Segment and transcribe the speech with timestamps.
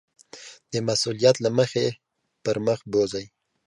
[0.71, 1.85] د مسؤلیت له مخې
[2.43, 3.25] پر مخ بوځي.